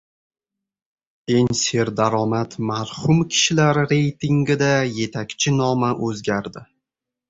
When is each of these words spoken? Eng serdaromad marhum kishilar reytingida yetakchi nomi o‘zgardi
Eng 1.39 1.49
serdaromad 1.59 2.57
marhum 2.71 3.23
kishilar 3.35 3.83
reytingida 3.95 4.75
yetakchi 5.01 5.59
nomi 5.63 5.97
o‘zgardi 6.11 6.71